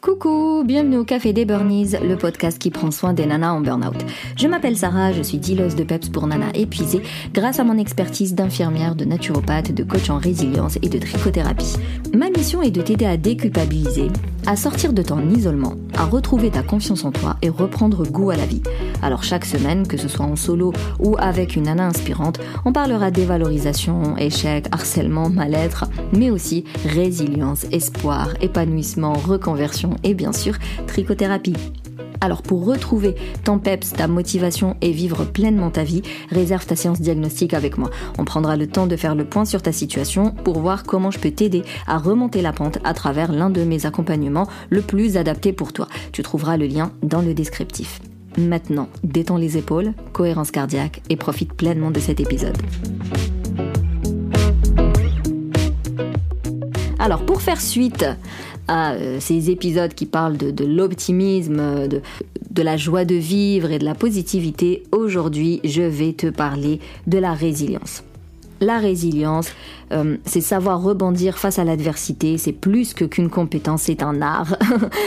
Coucou, 0.00 0.62
bienvenue 0.64 0.96
au 0.96 1.04
Café 1.04 1.34
des 1.34 1.44
Burnies, 1.44 1.90
le 2.02 2.16
podcast 2.16 2.58
qui 2.58 2.70
prend 2.70 2.90
soin 2.90 3.12
des 3.12 3.26
nanas 3.26 3.52
en 3.52 3.60
burn-out. 3.60 4.02
Je 4.34 4.48
m'appelle 4.48 4.74
Sarah, 4.78 5.12
je 5.12 5.20
suis 5.20 5.36
dealeuse 5.36 5.74
de 5.74 5.84
PEPS 5.84 6.08
pour 6.08 6.26
nanas 6.26 6.52
épuisées 6.54 7.02
grâce 7.34 7.60
à 7.60 7.64
mon 7.64 7.76
expertise 7.76 8.34
d'infirmière, 8.34 8.94
de 8.94 9.04
naturopathe, 9.04 9.72
de 9.72 9.84
coach 9.84 10.08
en 10.08 10.16
résilience 10.16 10.78
et 10.80 10.88
de 10.88 10.98
trichothérapie. 10.98 11.76
Ma 12.14 12.30
mission 12.30 12.62
est 12.62 12.70
de 12.70 12.80
t'aider 12.80 13.04
à 13.04 13.18
déculpabiliser, 13.18 14.08
à 14.50 14.56
sortir 14.56 14.92
de 14.92 15.00
ton 15.00 15.30
isolement, 15.30 15.74
à 15.96 16.04
retrouver 16.04 16.50
ta 16.50 16.64
confiance 16.64 17.04
en 17.04 17.12
toi 17.12 17.36
et 17.40 17.48
reprendre 17.48 18.04
goût 18.04 18.30
à 18.30 18.36
la 18.36 18.46
vie. 18.46 18.64
Alors 19.00 19.22
chaque 19.22 19.44
semaine, 19.44 19.86
que 19.86 19.96
ce 19.96 20.08
soit 20.08 20.26
en 20.26 20.34
solo 20.34 20.72
ou 20.98 21.14
avec 21.20 21.54
une 21.54 21.62
nana 21.64 21.86
inspirante, 21.86 22.40
on 22.64 22.72
parlera 22.72 23.12
dévalorisation, 23.12 24.16
échec, 24.16 24.66
harcèlement, 24.72 25.30
mal-être, 25.30 25.84
mais 26.12 26.32
aussi 26.32 26.64
résilience, 26.84 27.64
espoir, 27.70 28.30
épanouissement, 28.40 29.12
reconversion 29.12 29.94
et 30.02 30.14
bien 30.14 30.32
sûr 30.32 30.56
trichothérapie. 30.88 31.54
Alors 32.20 32.42
pour 32.42 32.66
retrouver 32.66 33.14
ton 33.44 33.58
peps, 33.58 33.92
ta 33.92 34.06
motivation 34.06 34.76
et 34.82 34.92
vivre 34.92 35.24
pleinement 35.24 35.70
ta 35.70 35.84
vie, 35.84 36.02
réserve 36.30 36.66
ta 36.66 36.76
séance 36.76 37.00
diagnostique 37.00 37.54
avec 37.54 37.78
moi. 37.78 37.90
On 38.18 38.24
prendra 38.24 38.56
le 38.56 38.66
temps 38.66 38.86
de 38.86 38.96
faire 38.96 39.14
le 39.14 39.24
point 39.24 39.46
sur 39.46 39.62
ta 39.62 39.72
situation 39.72 40.32
pour 40.32 40.58
voir 40.58 40.84
comment 40.84 41.10
je 41.10 41.18
peux 41.18 41.30
t'aider 41.30 41.62
à 41.86 41.98
remonter 41.98 42.42
la 42.42 42.52
pente 42.52 42.78
à 42.84 42.92
travers 42.92 43.32
l'un 43.32 43.48
de 43.48 43.64
mes 43.64 43.86
accompagnements 43.86 44.48
le 44.68 44.82
plus 44.82 45.16
adapté 45.16 45.52
pour 45.52 45.72
toi. 45.72 45.88
Tu 46.12 46.22
trouveras 46.22 46.58
le 46.58 46.66
lien 46.66 46.92
dans 47.02 47.22
le 47.22 47.32
descriptif. 47.32 48.00
Maintenant, 48.38 48.88
détends 49.02 49.38
les 49.38 49.56
épaules, 49.56 49.92
cohérence 50.12 50.50
cardiaque 50.50 51.02
et 51.08 51.16
profite 51.16 51.54
pleinement 51.54 51.90
de 51.90 52.00
cet 52.00 52.20
épisode. 52.20 52.56
Alors 57.00 57.24
pour 57.24 57.40
faire 57.40 57.62
suite 57.62 58.04
à 58.70 58.92
euh, 58.92 59.18
ces 59.18 59.50
épisodes 59.50 59.92
qui 59.92 60.06
parlent 60.06 60.36
de, 60.36 60.64
l'optimisme, 60.64 61.88
de, 61.88 62.62
la 62.62 62.76
joie 62.76 63.04
de 63.04 63.16
vivre 63.16 63.72
et 63.72 63.80
de 63.80 63.84
la 63.84 63.96
positivité, 63.96 64.84
aujourd'hui 64.92 65.60
je 65.64 65.82
vais 65.82 66.12
te 66.12 66.28
parler 66.28 66.78
de 67.08 67.18
la 67.18 67.34
résilience. 67.34 68.04
La 68.60 68.78
résilience, 68.78 69.48
euh, 69.90 70.18
c'est 70.24 70.40
savoir 70.40 70.82
rebondir 70.82 71.36
face 71.36 71.58
à 71.58 71.64
l'adversité, 71.64 72.38
c'est 72.38 72.52
plus 72.52 72.94
que 72.94 73.04
qu'une 73.04 73.28
compétence, 73.28 73.82
c'est 73.82 74.04
un 74.04 74.22
art. 74.22 74.56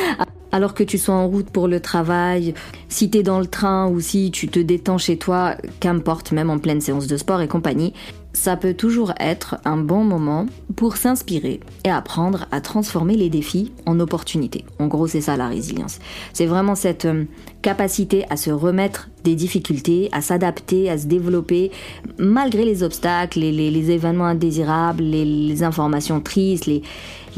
Alors 0.52 0.74
que 0.74 0.84
tu 0.84 0.98
sois 0.98 1.16
en 1.16 1.28
route 1.28 1.50
pour 1.50 1.68
le 1.68 1.80
travail, 1.80 2.54
si 2.90 3.10
tu 3.10 3.20
es 3.20 3.24
dans 3.24 3.40
le 3.40 3.48
train 3.48 3.88
ou 3.88 4.02
si 4.02 4.30
tu 4.30 4.50
te 4.50 4.60
détends 4.60 4.98
chez 4.98 5.18
toi, 5.18 5.56
qu'importe, 5.80 6.32
même 6.32 6.50
en 6.50 6.60
pleine 6.60 6.82
séance 6.82 7.08
de 7.08 7.16
sport 7.16 7.42
et 7.42 7.48
compagnie, 7.48 7.94
ça 8.34 8.58
peut 8.58 8.74
toujours 8.74 9.14
être 9.20 9.58
un 9.64 9.78
bon 9.78 10.04
moment 10.04 10.48
pour 10.76 10.98
s'inspirer 10.98 11.60
et 11.86 11.90
apprendre 11.90 12.48
à 12.52 12.62
transformer 12.62 13.16
les 13.16 13.30
défis 13.30 13.72
en 13.86 14.00
opportunités. 14.00 14.66
En 14.80 14.88
gros, 14.88 15.08
c'est 15.08 15.22
ça 15.22 15.38
la 15.38 15.48
résilience. 15.48 16.00
C'est 16.34 16.48
vraiment 16.48 16.74
cette 16.76 17.06
euh, 17.06 17.26
capacité 17.62 18.26
à 18.32 18.38
se 18.38 18.50
remettre 18.50 19.10
des 19.24 19.36
difficultés, 19.36 20.10
à 20.12 20.22
s'adapter, 20.22 20.90
à 20.90 20.98
se 20.98 21.06
développer 21.06 21.72
malgré 22.18 22.66
les 22.66 22.82
obstacles, 22.82 23.40
les, 23.40 23.92
événements 23.92 24.26
indésirables, 24.26 25.04
les, 25.04 25.64
informations 25.64 26.20
tristes, 26.20 26.66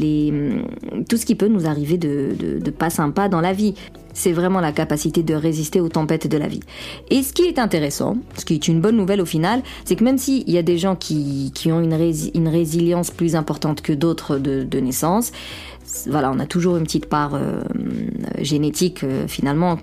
les, 0.00 0.30
hum, 0.30 1.04
tout 1.08 1.18
ce 1.18 1.26
qui 1.26 1.34
peut 1.34 1.48
nous 1.48 1.66
arriver 1.66 1.98
de, 1.98 2.34
de 2.58 2.70
pas 2.70 2.90
sympa 2.90 3.28
dans 3.28 3.40
la 3.40 3.52
vie 3.52 3.74
c'est 4.16 4.32
vraiment 4.32 4.60
la 4.60 4.72
capacité 4.72 5.22
de 5.22 5.34
résister 5.34 5.78
aux 5.80 5.90
tempêtes 5.90 6.26
de 6.26 6.38
la 6.38 6.48
vie. 6.48 6.60
Et 7.10 7.22
ce 7.22 7.34
qui 7.34 7.42
est 7.42 7.58
intéressant, 7.58 8.16
ce 8.38 8.46
qui 8.46 8.54
est 8.54 8.66
une 8.66 8.80
bonne 8.80 8.96
nouvelle 8.96 9.20
au 9.20 9.26
final, 9.26 9.62
c'est 9.84 9.94
que 9.94 10.04
même 10.04 10.16
s'il 10.16 10.48
y 10.50 10.56
a 10.56 10.62
des 10.62 10.78
gens 10.78 10.96
qui, 10.96 11.52
ont 11.66 11.80
une, 11.80 12.12
une 12.34 12.48
résilience 12.48 13.10
plus 13.10 13.36
importante 13.36 13.82
que 13.82 13.92
d'autres 13.92 14.38
de, 14.38 14.80
naissance, 14.80 15.32
voilà, 16.06 16.32
on 16.32 16.38
a 16.38 16.46
toujours 16.46 16.78
une 16.78 16.84
petite 16.84 17.06
part 17.06 17.34
euh, 17.34 17.60
génétique 18.38 19.04
euh, 19.04 19.28
finalement 19.28 19.78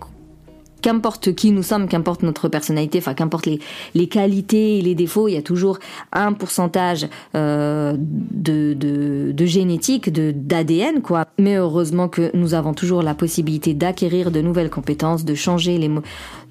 qu'importe 0.83 1.33
qui 1.33 1.51
nous 1.51 1.63
sommes, 1.63 1.87
qu'importe 1.87 2.21
notre 2.21 2.49
personnalité, 2.49 2.99
enfin 2.99 3.15
qu'importe 3.15 3.47
les, 3.47 3.59
les 3.95 4.07
qualités 4.07 4.77
et 4.77 4.81
les 4.81 4.93
défauts, 4.93 5.27
il 5.27 5.33
y 5.33 5.37
a 5.37 5.41
toujours 5.41 5.79
un 6.11 6.33
pourcentage 6.33 7.07
euh, 7.35 7.95
de, 7.97 8.73
de, 8.73 9.45
génétique, 9.45 10.11
de 10.11 10.31
d'ADN 10.35 11.01
quoi. 11.01 11.25
Mais 11.39 11.55
heureusement 11.55 12.09
que 12.09 12.29
nous 12.35 12.53
avons 12.53 12.73
toujours 12.73 13.01
la 13.01 13.15
possibilité 13.15 13.73
d'acquérir 13.73 14.29
de 14.29 14.41
nouvelles 14.41 14.69
compétences, 14.69 15.25
de 15.25 15.35
changer 15.35 15.77
les, 15.77 15.89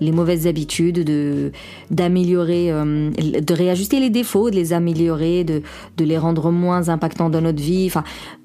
les 0.01 0.13
mauvaises 0.13 0.47
habitudes, 0.47 1.05
de 1.05 1.53
d'améliorer, 1.91 2.73
euh, 2.73 3.11
de 3.11 3.55
réajuster 3.55 4.01
les 4.01 4.11
défauts, 4.11 4.51
de 4.51 4.57
les 4.57 4.73
améliorer, 4.73 5.45
de, 5.45 5.63
de 5.99 6.05
les 6.05 6.17
rendre 6.17 6.51
moins 6.51 6.89
impactants 6.89 7.29
dans 7.29 7.43
notre 7.43 7.63
vie. 7.63 7.85
Enfin, 7.87 8.05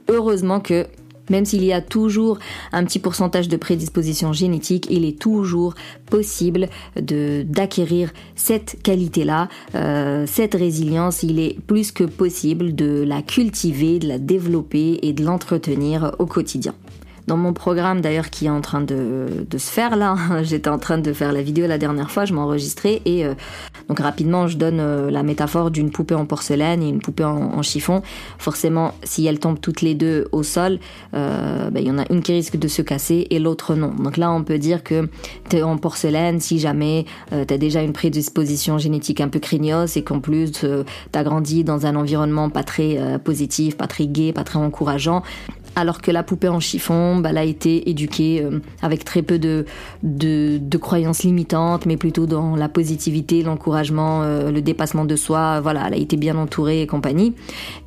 heureusement 0.09 0.59
que 0.59 0.85
même 1.29 1.45
s'il 1.45 1.63
y 1.63 1.73
a 1.73 1.81
toujours 1.81 2.39
un 2.71 2.83
petit 2.85 2.99
pourcentage 2.99 3.47
de 3.47 3.57
prédisposition 3.57 4.33
génétique, 4.33 4.87
il 4.89 5.05
est 5.05 5.19
toujours 5.19 5.75
possible 6.09 6.67
d'acquérir 6.95 8.11
cette 8.35 8.81
qualité-là, 8.83 9.49
euh, 9.75 10.25
cette 10.27 10.53
résilience. 10.53 11.23
Il 11.23 11.39
est 11.39 11.59
plus 11.67 11.91
que 11.91 12.03
possible 12.03 12.75
de 12.75 13.03
la 13.05 13.21
cultiver, 13.21 13.99
de 13.99 14.07
la 14.07 14.19
développer 14.19 14.99
et 15.01 15.13
de 15.13 15.23
l'entretenir 15.23 16.15
au 16.19 16.25
quotidien 16.25 16.73
dans 17.27 17.37
mon 17.37 17.53
programme 17.53 18.01
d'ailleurs 18.01 18.29
qui 18.29 18.45
est 18.45 18.49
en 18.49 18.61
train 18.61 18.81
de, 18.81 19.27
se 19.51 19.69
faire 19.69 19.95
là. 19.95 20.15
J'étais 20.43 20.69
en 20.69 20.79
train 20.79 20.97
de 20.97 21.13
faire 21.13 21.33
la 21.33 21.41
vidéo 21.41 21.67
la 21.67 21.77
dernière 21.77 22.09
fois, 22.09 22.25
je 22.25 22.33
m'enregistrais 22.33 23.01
et 23.05 23.25
euh, 23.25 23.33
donc 23.89 23.99
rapidement 23.99 24.47
je 24.47 24.57
donne 24.57 24.79
euh, 24.79 25.11
la 25.11 25.23
métaphore 25.23 25.71
d'une 25.71 25.91
poupée 25.91 26.15
en 26.15 26.25
porcelaine 26.25 26.81
et 26.81 26.89
une 26.89 26.99
poupée 26.99 27.25
en, 27.25 27.61
chiffon. 27.61 28.01
Forcément, 28.37 28.93
si 29.03 29.25
elles 29.25 29.39
tombent 29.39 29.59
toutes 29.59 29.81
les 29.81 29.93
deux 29.93 30.27
au 30.31 30.43
sol, 30.43 30.79
euh, 31.13 31.69
ben, 31.69 31.81
il 31.81 31.87
y 31.87 31.91
en 31.91 31.97
a 31.97 32.05
une 32.11 32.21
qui 32.21 32.31
risque 32.31 32.55
de 32.55 32.67
se 32.67 32.81
casser 32.81 33.27
et 33.29 33.39
l'autre 33.39 33.75
non. 33.75 33.89
Donc 33.89 34.15
là, 34.15 34.31
on 34.31 34.43
peut 34.43 34.57
dire 34.57 34.83
que 34.83 35.09
tu 35.49 35.57
es 35.57 35.63
en 35.63 35.77
porcelaine 35.77 36.39
si 36.39 36.59
jamais 36.59 37.05
euh, 37.33 37.43
tu 37.45 37.53
as 37.53 37.57
déjà 37.57 37.81
une 37.81 37.93
prédisposition 37.93 38.77
génétique 38.77 39.19
un 39.19 39.27
peu 39.27 39.39
craignos 39.39 39.97
et 39.97 40.03
qu'en 40.03 40.19
plus 40.19 40.51
tu 40.51 40.67
as 41.13 41.23
grandi 41.23 41.63
dans 41.63 41.85
un 41.85 41.95
environnement 41.95 42.49
pas 42.49 42.63
très 42.63 43.19
positif, 43.23 43.75
pas 43.75 43.87
très 43.87 44.07
gai, 44.07 44.31
pas 44.31 44.43
très 44.43 44.59
encourageant 44.59 45.23
alors 45.77 46.01
que 46.01 46.09
la 46.09 46.23
poupée 46.23 46.47
en 46.47 46.59
chiffon, 46.59 47.17
bah, 47.17 47.29
elle 47.29 47.37
a 47.37 47.43
été 47.43 47.87
éduquée 47.87 48.41
euh, 48.43 48.59
avec 48.81 49.05
très 49.05 49.21
peu 49.21 49.37
de, 49.37 49.65
de, 50.01 50.77
croyances 50.77 51.21
limitantes, 51.23 51.85
mais 51.85 51.97
plutôt 51.97 52.25
dans 52.25 52.55
la 52.55 52.67
positivité, 52.67 53.43
l'encouragement, 53.43 54.23
euh, 54.23 54.49
le 54.49 54.61
dépassement 54.63 55.05
de 55.05 55.15
soi. 55.15 55.61
Voilà, 55.61 55.83
elle 55.87 55.93
a 55.93 55.97
été 55.97 56.17
bien 56.17 56.35
entourée 56.35 56.81
et 56.81 56.87
compagnie. 56.87 57.35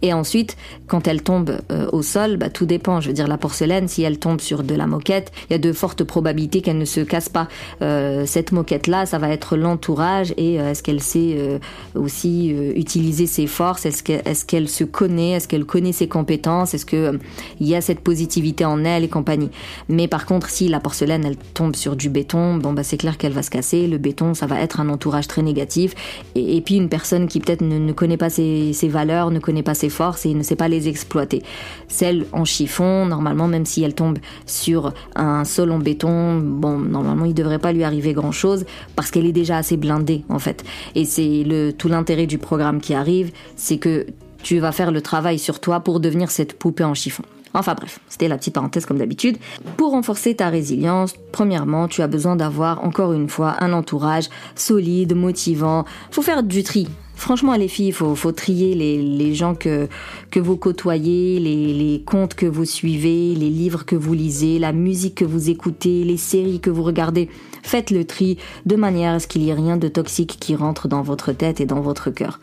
Et 0.02 0.12
ensuite, 0.12 0.56
quand 0.86 1.08
elle 1.08 1.22
tombe 1.22 1.58
euh, 1.72 1.88
au 1.92 2.02
sol, 2.02 2.36
bah, 2.36 2.48
tout 2.48 2.64
dépend. 2.64 3.00
Je 3.00 3.08
veux 3.08 3.12
dire, 3.12 3.26
la 3.26 3.38
porcelaine, 3.38 3.88
si 3.88 4.02
elle 4.02 4.20
tombe 4.20 4.40
sur 4.40 4.62
de 4.62 4.74
la 4.76 4.86
moquette, 4.86 5.32
il 5.48 5.54
y 5.54 5.56
a 5.56 5.58
de 5.58 5.72
fortes 5.72 6.04
probabilités 6.04 6.62
qu'elle 6.62 6.78
ne 6.78 6.84
se 6.84 7.00
casse 7.00 7.28
pas. 7.28 7.48
cette 7.80 8.52
moquette-là, 8.52 9.06
ça 9.06 9.18
va 9.18 9.30
être 9.30 9.56
l'entourage 9.56 10.32
et 10.36 10.54
est-ce 10.54 10.82
qu'elle 10.82 11.02
sait 11.02 11.60
aussi 11.94 12.50
utiliser 12.50 13.26
ses 13.26 13.46
forces? 13.46 13.84
Est-ce 13.86 14.44
qu'elle 14.44 14.68
se 14.68 14.84
connaît? 14.84 15.32
Est-ce 15.32 15.48
qu'elle 15.48 15.64
connaît 15.64 15.92
ses 15.92 16.08
compétences? 16.08 16.74
Est-ce 16.74 16.86
que 16.86 17.18
il 17.58 17.66
y 17.66 17.74
a 17.74 17.79
cette 17.80 18.00
positivité 18.00 18.64
en 18.64 18.84
elle 18.84 19.04
et 19.04 19.08
compagnie. 19.08 19.50
Mais 19.88 20.08
par 20.08 20.26
contre, 20.26 20.48
si 20.48 20.68
la 20.68 20.80
porcelaine, 20.80 21.24
elle 21.24 21.36
tombe 21.36 21.76
sur 21.76 21.96
du 21.96 22.08
béton, 22.08 22.56
bon, 22.56 22.72
bah, 22.72 22.82
c'est 22.82 22.96
clair 22.96 23.18
qu'elle 23.18 23.32
va 23.32 23.42
se 23.42 23.50
casser. 23.50 23.86
Le 23.86 23.98
béton, 23.98 24.34
ça 24.34 24.46
va 24.46 24.60
être 24.60 24.80
un 24.80 24.88
entourage 24.88 25.28
très 25.28 25.42
négatif. 25.42 25.94
Et, 26.34 26.60
puis, 26.60 26.76
une 26.76 26.88
personne 26.88 27.28
qui 27.28 27.40
peut-être 27.40 27.62
ne, 27.62 27.92
connaît 27.92 28.16
pas 28.16 28.30
ses, 28.30 28.72
valeurs, 28.88 29.30
ne 29.30 29.38
connaît 29.38 29.62
pas 29.62 29.74
ses 29.74 29.88
forces 29.88 30.26
et 30.26 30.34
ne 30.34 30.42
sait 30.42 30.56
pas 30.56 30.68
les 30.68 30.88
exploiter. 30.88 31.42
Celle 31.88 32.26
en 32.32 32.44
chiffon, 32.44 33.06
normalement, 33.06 33.48
même 33.48 33.66
si 33.66 33.82
elle 33.82 33.94
tombe 33.94 34.18
sur 34.46 34.92
un 35.14 35.44
sol 35.44 35.70
en 35.70 35.78
béton, 35.78 36.38
bon, 36.38 36.78
normalement, 36.78 37.24
il 37.24 37.34
devrait 37.34 37.58
pas 37.58 37.72
lui 37.72 37.84
arriver 37.84 38.12
grand 38.12 38.32
chose 38.32 38.64
parce 38.96 39.10
qu'elle 39.10 39.26
est 39.26 39.32
déjà 39.32 39.56
assez 39.56 39.76
blindée, 39.76 40.24
en 40.28 40.38
fait. 40.38 40.64
Et 40.94 41.04
c'est 41.04 41.44
le, 41.44 41.72
tout 41.72 41.88
l'intérêt 41.88 42.26
du 42.26 42.38
programme 42.38 42.80
qui 42.80 42.94
arrive, 42.94 43.32
c'est 43.56 43.78
que 43.78 44.06
tu 44.42 44.58
vas 44.58 44.72
faire 44.72 44.90
le 44.90 45.00
travail 45.00 45.38
sur 45.38 45.60
toi 45.60 45.80
pour 45.80 46.00
devenir 46.00 46.30
cette 46.30 46.58
poupée 46.58 46.84
en 46.84 46.94
chiffon. 46.94 47.24
Enfin 47.54 47.74
bref, 47.74 47.98
c'était 48.08 48.28
la 48.28 48.38
petite 48.38 48.54
parenthèse 48.54 48.86
comme 48.86 48.98
d'habitude. 48.98 49.36
Pour 49.76 49.92
renforcer 49.92 50.34
ta 50.36 50.48
résilience, 50.48 51.14
premièrement, 51.32 51.88
tu 51.88 52.02
as 52.02 52.06
besoin 52.06 52.36
d'avoir 52.36 52.84
encore 52.84 53.12
une 53.12 53.28
fois 53.28 53.56
un 53.60 53.72
entourage 53.72 54.28
solide, 54.54 55.14
motivant. 55.16 55.84
Faut 56.10 56.22
faire 56.22 56.42
du 56.42 56.62
tri. 56.62 56.88
Franchement, 57.16 57.54
les 57.54 57.68
filles, 57.68 57.88
il 57.88 57.92
faut, 57.92 58.14
faut 58.14 58.32
trier 58.32 58.74
les, 58.74 59.02
les, 59.02 59.34
gens 59.34 59.54
que, 59.54 59.88
que 60.30 60.40
vous 60.40 60.56
côtoyez, 60.56 61.38
les, 61.38 61.74
les 61.74 62.02
contes 62.02 62.34
que 62.34 62.46
vous 62.46 62.64
suivez, 62.64 63.34
les 63.34 63.50
livres 63.50 63.84
que 63.84 63.94
vous 63.94 64.14
lisez, 64.14 64.58
la 64.58 64.72
musique 64.72 65.16
que 65.16 65.26
vous 65.26 65.50
écoutez, 65.50 66.02
les 66.02 66.16
séries 66.16 66.60
que 66.60 66.70
vous 66.70 66.82
regardez. 66.82 67.28
Faites 67.62 67.90
le 67.90 68.06
tri 68.06 68.38
de 68.64 68.74
manière 68.74 69.14
à 69.14 69.18
ce 69.18 69.26
qu'il 69.26 69.42
n'y 69.42 69.50
ait 69.50 69.54
rien 69.54 69.76
de 69.76 69.88
toxique 69.88 70.38
qui 70.40 70.56
rentre 70.56 70.88
dans 70.88 71.02
votre 71.02 71.32
tête 71.32 71.60
et 71.60 71.66
dans 71.66 71.82
votre 71.82 72.10
cœur. 72.10 72.40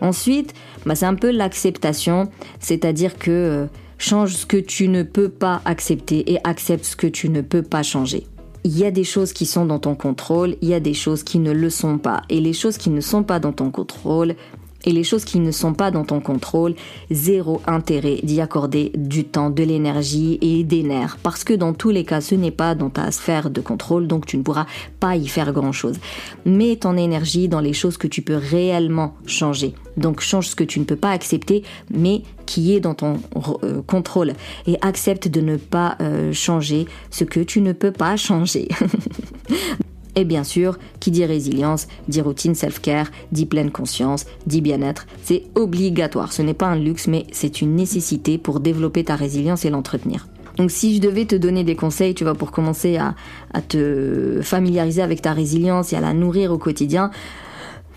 Ensuite, 0.00 0.54
bah, 0.86 0.94
c'est 0.94 1.06
un 1.06 1.16
peu 1.16 1.32
l'acceptation, 1.32 2.30
c'est-à-dire 2.60 3.18
que 3.18 3.30
euh, 3.30 3.66
Change 4.02 4.34
ce 4.34 4.46
que 4.46 4.56
tu 4.56 4.88
ne 4.88 5.02
peux 5.02 5.28
pas 5.28 5.60
accepter 5.66 6.32
et 6.32 6.38
accepte 6.42 6.86
ce 6.86 6.96
que 6.96 7.06
tu 7.06 7.28
ne 7.28 7.42
peux 7.42 7.60
pas 7.60 7.82
changer. 7.82 8.26
Il 8.64 8.76
y 8.78 8.86
a 8.86 8.90
des 8.90 9.04
choses 9.04 9.34
qui 9.34 9.44
sont 9.44 9.66
dans 9.66 9.78
ton 9.78 9.94
contrôle, 9.94 10.56
il 10.62 10.70
y 10.70 10.74
a 10.74 10.80
des 10.80 10.94
choses 10.94 11.22
qui 11.22 11.38
ne 11.38 11.52
le 11.52 11.68
sont 11.68 11.98
pas. 11.98 12.22
Et 12.30 12.40
les 12.40 12.54
choses 12.54 12.78
qui 12.78 12.88
ne 12.88 13.02
sont 13.02 13.24
pas 13.24 13.40
dans 13.40 13.52
ton 13.52 13.70
contrôle, 13.70 14.36
Et 14.84 14.92
les 14.92 15.04
choses 15.04 15.24
qui 15.24 15.40
ne 15.40 15.50
sont 15.50 15.74
pas 15.74 15.90
dans 15.90 16.04
ton 16.04 16.20
contrôle, 16.20 16.74
zéro 17.10 17.60
intérêt 17.66 18.20
d'y 18.22 18.40
accorder 18.40 18.92
du 18.94 19.24
temps, 19.24 19.50
de 19.50 19.62
l'énergie 19.62 20.38
et 20.40 20.64
des 20.64 20.82
nerfs. 20.82 21.18
Parce 21.22 21.44
que 21.44 21.52
dans 21.52 21.74
tous 21.74 21.90
les 21.90 22.04
cas, 22.04 22.20
ce 22.20 22.34
n'est 22.34 22.50
pas 22.50 22.74
dans 22.74 22.90
ta 22.90 23.10
sphère 23.10 23.50
de 23.50 23.60
contrôle, 23.60 24.06
donc 24.06 24.26
tu 24.26 24.36
ne 24.38 24.42
pourras 24.42 24.66
pas 24.98 25.16
y 25.16 25.28
faire 25.28 25.52
grand-chose. 25.52 25.96
Mets 26.44 26.76
ton 26.76 26.96
énergie 26.96 27.48
dans 27.48 27.60
les 27.60 27.72
choses 27.72 27.96
que 27.96 28.06
tu 28.06 28.22
peux 28.22 28.36
réellement 28.36 29.14
changer. 29.26 29.74
Donc 29.96 30.20
change 30.20 30.48
ce 30.48 30.56
que 30.56 30.64
tu 30.64 30.80
ne 30.80 30.84
peux 30.84 30.96
pas 30.96 31.10
accepter, 31.10 31.62
mais 31.90 32.22
qui 32.46 32.74
est 32.74 32.80
dans 32.80 32.94
ton 32.94 33.20
euh, 33.62 33.82
contrôle. 33.82 34.32
Et 34.66 34.76
accepte 34.80 35.28
de 35.28 35.40
ne 35.40 35.56
pas 35.56 35.96
euh, 36.00 36.32
changer 36.32 36.86
ce 37.10 37.24
que 37.24 37.40
tu 37.40 37.60
ne 37.60 37.72
peux 37.72 37.92
pas 37.92 38.16
changer. 38.16 38.68
Et 40.16 40.24
bien 40.24 40.44
sûr, 40.44 40.78
qui 40.98 41.10
dit 41.10 41.24
résilience, 41.24 41.86
dit 42.08 42.20
routine 42.20 42.54
self-care, 42.54 43.10
dit 43.32 43.46
pleine 43.46 43.70
conscience, 43.70 44.26
dit 44.46 44.60
bien-être. 44.60 45.06
C'est 45.22 45.44
obligatoire. 45.54 46.32
Ce 46.32 46.42
n'est 46.42 46.54
pas 46.54 46.66
un 46.66 46.76
luxe, 46.76 47.06
mais 47.06 47.26
c'est 47.32 47.60
une 47.60 47.76
nécessité 47.76 48.38
pour 48.38 48.60
développer 48.60 49.04
ta 49.04 49.16
résilience 49.16 49.64
et 49.64 49.70
l'entretenir. 49.70 50.26
Donc 50.56 50.70
si 50.70 50.96
je 50.96 51.00
devais 51.00 51.24
te 51.24 51.36
donner 51.36 51.64
des 51.64 51.76
conseils, 51.76 52.14
tu 52.14 52.24
vois, 52.24 52.34
pour 52.34 52.50
commencer 52.50 52.96
à, 52.96 53.14
à 53.54 53.62
te 53.62 54.40
familiariser 54.42 55.00
avec 55.00 55.22
ta 55.22 55.32
résilience 55.32 55.92
et 55.92 55.96
à 55.96 56.00
la 56.00 56.12
nourrir 56.12 56.52
au 56.52 56.58
quotidien, 56.58 57.10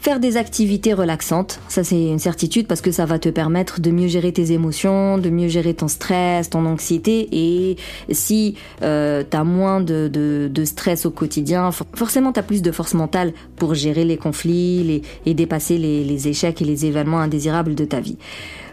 Faire 0.03 0.19
des 0.19 0.35
activités 0.35 0.91
relaxantes, 0.91 1.61
ça 1.69 1.85
c'est 1.85 2.07
une 2.07 2.19
certitude 2.19 2.67
parce 2.67 2.81
que 2.81 2.91
ça 2.91 3.05
va 3.05 3.19
te 3.19 3.29
permettre 3.29 3.79
de 3.79 3.89
mieux 3.89 4.09
gérer 4.09 4.33
tes 4.33 4.51
émotions, 4.51 5.17
de 5.17 5.29
mieux 5.29 5.47
gérer 5.47 5.73
ton 5.73 5.87
stress, 5.87 6.49
ton 6.49 6.65
anxiété 6.65 7.29
et 7.31 7.77
si 8.11 8.57
euh, 8.81 9.23
tu 9.23 9.37
as 9.37 9.45
moins 9.45 9.79
de, 9.79 10.09
de, 10.11 10.65
stress 10.65 11.05
au 11.05 11.09
quotidien, 11.09 11.71
forcément 11.71 12.33
tu 12.33 12.39
as 12.41 12.43
plus 12.43 12.61
de 12.61 12.71
force 12.73 12.95
mentale 12.95 13.31
pour 13.55 13.75
gérer 13.75 14.03
les 14.03 14.17
conflits 14.17 15.03
et 15.25 15.33
dépasser 15.33 15.77
les, 15.77 16.03
les 16.03 16.27
échecs 16.27 16.61
et 16.61 16.65
les 16.65 16.85
événements 16.85 17.21
indésirables 17.21 17.73
de 17.73 17.85
ta 17.85 18.01
vie. 18.01 18.17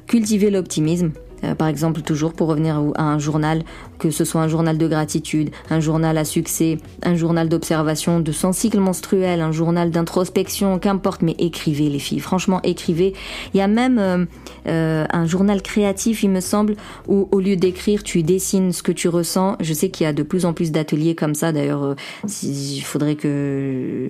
Cultiver 0.09 0.51
l'optimisme, 0.51 1.13
par 1.59 1.69
exemple, 1.69 2.03
toujours 2.03 2.33
pour 2.33 2.49
revenir 2.49 2.83
à 2.97 3.05
un 3.05 3.19
journal, 3.19 3.63
que 3.99 4.11
ce 4.11 4.25
soit 4.25 4.41
un 4.41 4.49
journal 4.49 4.79
de 4.79 4.89
gratitude, 4.89 5.51
un 5.71 5.81
journal 5.81 6.19
à 6.19 6.25
succès, 6.25 6.79
un 7.03 7.15
journal 7.15 7.49
d'observation 7.49 8.21
de 8.21 8.33
son 8.33 8.53
cycle 8.53 8.79
menstruel, 8.81 9.41
un 9.41 9.53
journal 9.53 9.91
d'introspection, 9.91 10.79
qu'importe, 10.79 11.23
mais 11.23 11.35
écrivez 11.39 11.89
les 11.89 11.99
filles, 11.99 12.21
franchement 12.21 12.61
écrivez. 12.63 13.15
Il 13.55 13.59
y 13.59 13.61
a 13.61 13.69
même 13.69 13.99
euh, 13.99 14.25
euh, 14.67 15.07
un 15.11 15.27
journal 15.27 15.63
créatif, 15.63 16.23
il 16.23 16.31
me 16.31 16.41
semble, 16.41 16.77
où 17.09 17.29
au 17.31 17.41
lieu 17.41 17.57
d'écrire, 17.57 18.03
tu 18.03 18.23
dessines 18.23 18.73
ce 18.73 18.83
que 18.83 18.93
tu 18.93 19.09
ressens. 19.09 19.57
Je 19.61 19.73
sais 19.73 19.91
qu'il 19.91 20.05
y 20.05 20.07
a 20.07 20.13
de 20.13 20.23
plus 20.23 20.45
en 20.45 20.53
plus 20.53 20.73
d'ateliers 20.73 21.15
comme 21.15 21.35
ça, 21.35 21.53
d'ailleurs, 21.53 21.95
il 22.43 22.81
faudrait 22.81 23.17
que 23.17 24.09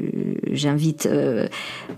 j'invite 0.50 1.08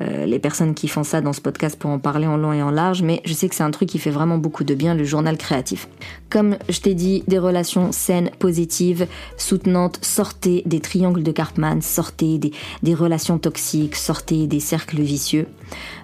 les 0.00 0.38
personnes 0.38 0.75
qui 0.75 0.88
font 0.88 1.05
ça 1.05 1.20
dans 1.20 1.32
ce 1.32 1.40
podcast 1.40 1.79
pour 1.79 1.90
en 1.90 1.99
parler 1.99 2.26
en 2.26 2.37
long 2.37 2.52
et 2.52 2.62
en 2.62 2.70
large, 2.70 3.02
mais 3.02 3.20
je 3.25 3.32
sais 3.32 3.49
que 3.49 3.55
c'est 3.55 3.62
un 3.62 3.70
truc 3.70 3.88
qui 3.88 3.99
fait 3.99 4.11
vraiment 4.11 4.38
beaucoup 4.38 4.64
de 4.64 4.75
bien, 4.75 4.94
le 4.94 5.05
journal 5.05 5.22
créatif. 5.37 5.89
Comme 6.31 6.57
je 6.69 6.81
t'ai 6.81 6.95
dit, 6.95 7.25
des 7.29 7.39
relations 7.39 7.93
saines, 7.93 8.31
positives, 8.39 9.07
soutenantes, 9.37 9.99
sortez 10.03 10.63
des 10.67 10.81
triangles 10.81 11.23
de 11.23 11.33
Cartman, 11.33 11.83
sortez 11.83 12.39
des, 12.39 12.95
relations 12.95 13.39
toxiques, 13.39 13.97
sortez 13.97 14.47
des 14.47 14.61
cercles 14.61 15.01
vicieux. 15.01 15.47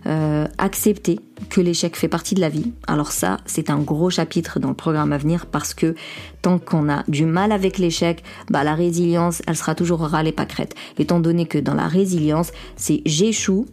Euh, 0.06 0.46
acceptez 0.58 1.20
que 1.50 1.60
l'échec 1.60 1.96
fait 1.96 2.08
partie 2.08 2.34
de 2.34 2.40
la 2.40 2.48
vie. 2.48 2.72
Alors 2.86 3.12
ça, 3.12 3.38
c'est 3.46 3.70
un 3.70 3.78
gros 3.78 4.10
chapitre 4.10 4.60
dans 4.60 4.68
le 4.68 4.74
programme 4.74 5.12
à 5.12 5.18
venir 5.18 5.46
parce 5.46 5.74
que 5.74 5.94
tant 6.42 6.58
qu'on 6.58 6.90
a 6.90 7.04
du 7.08 7.24
mal 7.24 7.52
avec 7.52 7.78
l'échec, 7.78 8.22
bah 8.50 8.64
la 8.64 8.74
résilience, 8.74 9.42
elle 9.46 9.56
sera 9.56 9.74
toujours 9.74 10.00
râle 10.00 10.28
et 10.28 10.32
pâquerette. 10.32 10.74
Étant 10.98 11.20
donné 11.20 11.46
que 11.46 11.58
dans 11.58 11.74
la 11.74 11.88
résilience, 11.88 12.52
c'est 12.76 13.02
j'échoue, 13.06 13.66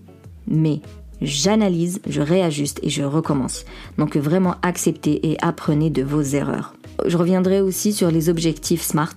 mais 0.47 0.81
j'analyse, 1.21 2.01
je 2.07 2.21
réajuste 2.21 2.79
et 2.83 2.89
je 2.89 3.03
recommence. 3.03 3.65
Donc 3.97 4.17
vraiment 4.17 4.55
acceptez 4.61 5.31
et 5.31 5.37
apprenez 5.41 5.89
de 5.89 6.03
vos 6.03 6.21
erreurs. 6.21 6.73
Je 7.05 7.17
reviendrai 7.17 7.61
aussi 7.61 7.93
sur 7.93 8.11
les 8.11 8.29
objectifs 8.29 8.81
SMART. 8.81 9.15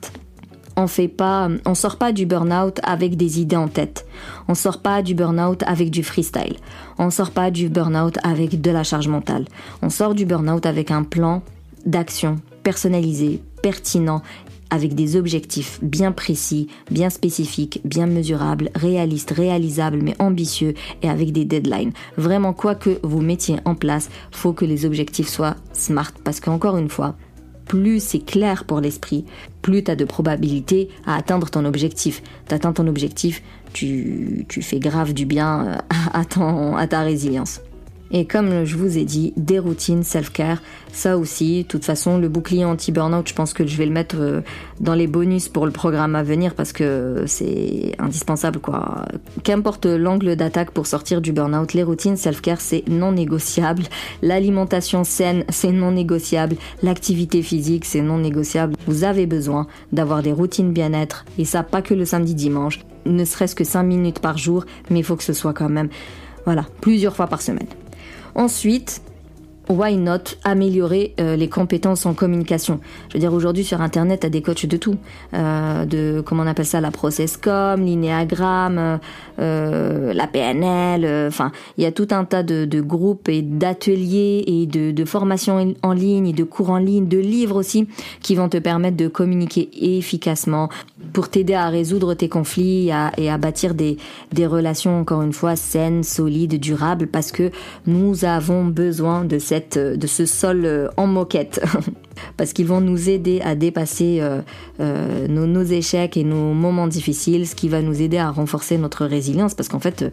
On 0.76 0.86
fait 0.86 1.08
pas, 1.08 1.48
on 1.66 1.74
sort 1.74 1.96
pas 1.96 2.12
du 2.12 2.24
burn-out 2.24 2.78
avec 2.84 3.16
des 3.16 3.40
idées 3.40 3.56
en 3.56 3.66
tête. 3.66 4.06
On 4.46 4.54
sort 4.54 4.80
pas 4.80 5.02
du 5.02 5.14
burn-out 5.14 5.64
avec 5.66 5.90
du 5.90 6.04
freestyle. 6.04 6.56
On 6.98 7.10
sort 7.10 7.32
pas 7.32 7.50
du 7.50 7.68
burn-out 7.68 8.16
avec 8.22 8.60
de 8.60 8.70
la 8.70 8.84
charge 8.84 9.08
mentale. 9.08 9.46
On 9.82 9.90
sort 9.90 10.14
du 10.14 10.24
burn-out 10.24 10.66
avec 10.66 10.92
un 10.92 11.02
plan 11.02 11.42
d'action 11.84 12.36
personnalisé, 12.62 13.42
pertinent 13.60 14.22
avec 14.70 14.94
des 14.94 15.16
objectifs 15.16 15.78
bien 15.82 16.12
précis, 16.12 16.68
bien 16.90 17.10
spécifiques, 17.10 17.80
bien 17.84 18.06
mesurables, 18.06 18.70
réalistes, 18.74 19.30
réalisables, 19.30 20.00
mais 20.02 20.14
ambitieux 20.18 20.74
et 21.02 21.08
avec 21.08 21.32
des 21.32 21.44
deadlines. 21.44 21.92
Vraiment, 22.16 22.52
quoi 22.52 22.74
que 22.74 22.98
vous 23.02 23.20
mettiez 23.20 23.56
en 23.64 23.74
place, 23.74 24.10
faut 24.30 24.52
que 24.52 24.64
les 24.64 24.84
objectifs 24.84 25.28
soient 25.28 25.56
smart 25.72 26.12
parce 26.24 26.40
qu'encore 26.40 26.76
une 26.76 26.90
fois, 26.90 27.16
plus 27.66 28.02
c'est 28.02 28.24
clair 28.24 28.64
pour 28.64 28.80
l'esprit, 28.80 29.24
plus 29.62 29.84
tu 29.84 29.90
as 29.90 29.96
de 29.96 30.04
probabilité 30.04 30.88
à 31.06 31.16
atteindre 31.16 31.50
ton 31.50 31.64
objectif. 31.64 32.22
T'atteins 32.46 32.72
ton 32.72 32.86
objectif, 32.86 33.42
tu, 33.72 34.46
tu 34.48 34.62
fais 34.62 34.80
grave 34.80 35.12
du 35.12 35.26
bien 35.26 35.66
euh, 35.66 35.74
à, 36.12 36.78
à 36.78 36.86
ta 36.86 37.02
résilience. 37.02 37.60
Et 38.10 38.24
comme 38.24 38.64
je 38.64 38.76
vous 38.76 38.96
ai 38.96 39.04
dit, 39.04 39.32
des 39.36 39.58
routines 39.58 40.02
self-care, 40.02 40.62
ça 40.92 41.18
aussi. 41.18 41.62
De 41.62 41.68
toute 41.68 41.84
façon, 41.84 42.18
le 42.18 42.28
bouclier 42.28 42.64
anti-burnout, 42.64 43.28
je 43.28 43.34
pense 43.34 43.52
que 43.52 43.66
je 43.66 43.76
vais 43.76 43.86
le 43.86 43.92
mettre 43.92 44.16
euh, 44.18 44.40
dans 44.80 44.94
les 44.94 45.06
bonus 45.06 45.48
pour 45.48 45.66
le 45.66 45.72
programme 45.72 46.14
à 46.14 46.22
venir 46.22 46.54
parce 46.54 46.72
que 46.72 47.24
c'est 47.26 47.94
indispensable, 47.98 48.60
quoi. 48.60 49.04
Qu'importe 49.44 49.86
l'angle 49.86 50.36
d'attaque 50.36 50.70
pour 50.70 50.86
sortir 50.86 51.20
du 51.20 51.32
burnout, 51.32 51.74
les 51.74 51.82
routines 51.82 52.16
self-care, 52.16 52.60
c'est 52.60 52.84
non 52.88 53.12
négociable. 53.12 53.84
L'alimentation 54.22 55.04
saine, 55.04 55.44
c'est 55.50 55.72
non 55.72 55.92
négociable. 55.92 56.56
L'activité 56.82 57.42
physique, 57.42 57.84
c'est 57.84 58.02
non 58.02 58.18
négociable. 58.18 58.74
Vous 58.86 59.04
avez 59.04 59.26
besoin 59.26 59.66
d'avoir 59.92 60.22
des 60.22 60.32
routines 60.32 60.72
bien-être 60.72 61.24
et 61.38 61.44
ça, 61.44 61.62
pas 61.62 61.82
que 61.82 61.94
le 61.94 62.04
samedi 62.04 62.34
dimanche, 62.34 62.80
ne 63.06 63.24
serait-ce 63.24 63.54
que 63.54 63.64
5 63.64 63.82
minutes 63.82 64.18
par 64.20 64.38
jour, 64.38 64.64
mais 64.90 65.00
il 65.00 65.04
faut 65.04 65.16
que 65.16 65.24
ce 65.24 65.32
soit 65.32 65.54
quand 65.54 65.68
même, 65.68 65.88
voilà, 66.44 66.66
plusieurs 66.80 67.16
fois 67.16 67.26
par 67.26 67.42
semaine. 67.42 67.68
Ensuite, 68.38 69.00
why 69.68 69.96
not 69.96 70.36
améliorer 70.44 71.14
euh, 71.20 71.36
les 71.36 71.48
compétences 71.48 72.06
en 72.06 72.14
communication? 72.14 72.80
Je 73.08 73.14
veux 73.14 73.20
dire, 73.20 73.32
aujourd'hui 73.32 73.64
sur 73.64 73.80
Internet, 73.80 74.20
t'as 74.20 74.28
des 74.28 74.42
coachs 74.42 74.66
de 74.66 74.76
tout, 74.76 74.96
euh, 75.34 75.84
de 75.84 76.22
comment 76.24 76.42
on 76.42 76.46
appelle 76.46 76.66
ça, 76.66 76.80
la 76.80 76.90
processcom, 76.90 77.84
l'inéagramme, 77.84 78.98
euh, 79.38 80.12
la 80.12 80.26
PNL. 80.26 81.28
Enfin, 81.28 81.52
il 81.76 81.84
y 81.84 81.86
a 81.86 81.92
tout 81.92 82.08
un 82.10 82.24
tas 82.24 82.42
de, 82.42 82.80
groupes 82.80 83.28
et 83.28 83.42
d'ateliers 83.42 84.44
et 84.46 84.66
de, 84.66 84.92
de, 84.92 85.04
formations 85.04 85.74
en 85.82 85.92
ligne 85.92 86.28
et 86.28 86.32
de 86.32 86.44
cours 86.44 86.70
en 86.70 86.78
ligne, 86.78 87.08
de 87.08 87.18
livres 87.18 87.56
aussi, 87.56 87.88
qui 88.20 88.34
vont 88.34 88.48
te 88.48 88.58
permettre 88.58 88.96
de 88.96 89.08
communiquer 89.08 89.68
efficacement 89.96 90.68
pour 91.12 91.28
t'aider 91.28 91.54
à 91.54 91.68
résoudre 91.68 92.14
tes 92.14 92.28
conflits 92.28 92.90
et 93.16 93.30
à 93.30 93.38
bâtir 93.38 93.74
des, 93.74 93.96
des 94.32 94.46
relations 94.46 95.00
encore 95.00 95.22
une 95.22 95.32
fois 95.32 95.56
saines, 95.56 96.02
solides, 96.02 96.58
durables, 96.60 97.06
parce 97.06 97.32
que 97.32 97.50
nous 97.86 98.24
avons 98.24 98.64
besoin 98.64 99.24
de 99.24 99.38
cette 99.38 99.57
de 99.60 100.06
ce 100.06 100.26
sol 100.26 100.64
euh, 100.64 100.88
en 100.96 101.06
moquette. 101.06 101.60
Parce 102.36 102.52
qu'ils 102.52 102.66
vont 102.66 102.80
nous 102.80 103.08
aider 103.08 103.40
à 103.42 103.54
dépasser 103.54 104.18
euh, 104.20 104.40
euh, 104.80 105.28
nos, 105.28 105.62
échecs 105.62 106.16
et 106.16 106.24
nos 106.24 106.52
moments 106.52 106.88
difficiles, 106.88 107.46
ce 107.46 107.54
qui 107.54 107.68
va 107.68 107.80
nous 107.80 108.02
aider 108.02 108.18
à 108.18 108.30
renforcer 108.30 108.78
notre 108.78 109.06
résilience. 109.06 109.54
Parce 109.54 109.68
qu'en 109.68 109.78
fait, 109.80 110.04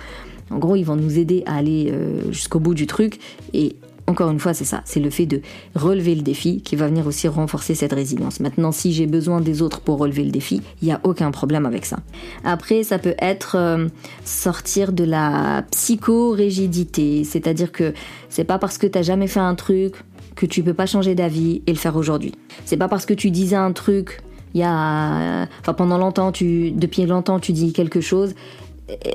en 0.51 0.57
gros, 0.57 0.75
ils 0.75 0.83
vont 0.83 0.95
nous 0.95 1.17
aider 1.17 1.43
à 1.45 1.55
aller 1.55 1.91
jusqu'au 2.29 2.59
bout 2.59 2.75
du 2.75 2.85
truc 2.85 3.19
et 3.53 3.75
encore 4.07 4.29
une 4.29 4.39
fois, 4.39 4.53
c'est 4.53 4.65
ça, 4.65 4.81
c'est 4.85 4.99
le 4.99 5.09
fait 5.09 5.25
de 5.25 5.41
relever 5.73 6.13
le 6.13 6.21
défi 6.21 6.61
qui 6.61 6.75
va 6.75 6.87
venir 6.87 7.07
aussi 7.07 7.27
renforcer 7.27 7.73
cette 7.73 7.93
résilience. 7.93 8.39
Maintenant, 8.39 8.71
si 8.71 8.93
j'ai 8.93 9.07
besoin 9.07 9.41
des 9.41 9.61
autres 9.61 9.81
pour 9.81 9.97
relever 9.97 10.23
le 10.23 10.31
défi, 10.31 10.61
il 10.81 10.85
n'y 10.85 10.93
a 10.93 10.99
aucun 11.03 11.31
problème 11.31 11.65
avec 11.65 11.85
ça. 11.85 11.97
Après, 12.43 12.83
ça 12.83 12.99
peut 12.99 13.15
être 13.17 13.55
euh, 13.57 13.87
sortir 14.23 14.93
de 14.93 15.03
la 15.03 15.63
psychorigidité, 15.71 17.23
c'est-à-dire 17.23 17.71
que 17.71 17.93
c'est 18.29 18.43
pas 18.43 18.59
parce 18.59 18.77
que 18.77 18.85
t'as 18.85 19.01
jamais 19.01 19.27
fait 19.27 19.39
un 19.39 19.55
truc 19.55 19.95
que 20.35 20.45
tu 20.45 20.61
peux 20.61 20.73
pas 20.73 20.85
changer 20.85 21.15
d'avis 21.15 21.63
et 21.65 21.71
le 21.71 21.77
faire 21.77 21.95
aujourd'hui. 21.95 22.33
C'est 22.65 22.77
pas 22.77 22.87
parce 22.87 23.05
que 23.05 23.13
tu 23.13 23.31
disais 23.31 23.55
un 23.55 23.71
truc 23.71 24.21
il 24.53 24.59
y 24.59 24.63
a, 24.63 25.47
enfin 25.59 25.73
pendant 25.73 25.97
longtemps, 25.97 26.31
depuis 26.31 27.05
longtemps, 27.05 27.39
tu 27.41 27.51
dis 27.51 27.73
quelque 27.73 27.99
chose, 27.99 28.35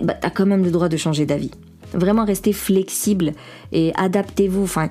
bah, 0.03 0.15
tu 0.21 0.27
as 0.27 0.31
quand 0.31 0.45
même 0.45 0.65
le 0.65 0.71
droit 0.71 0.91
de 0.91 0.99
changer 0.99 1.25
d'avis. 1.25 1.51
Vraiment 1.95 2.25
restez 2.25 2.53
flexible 2.53 3.33
et 3.73 3.93
adaptez-vous. 3.97 4.63
Enfin, 4.63 4.89